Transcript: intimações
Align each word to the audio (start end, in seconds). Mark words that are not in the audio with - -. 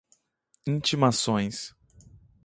intimações 0.73 1.75